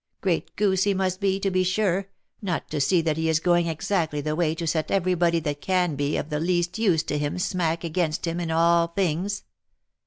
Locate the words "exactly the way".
3.67-4.55